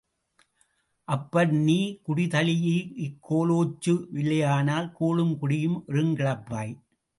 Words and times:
அப்படி 1.07 1.57
நீ 1.67 1.75
குடிதழீஇக் 2.07 3.19
கோலோச்ச 3.29 3.85
வில்லையானால், 4.13 4.91
கூழும் 4.91 5.37
குடியும் 5.37 5.79
ஒருங்கிழப்பாய்! 5.87 6.73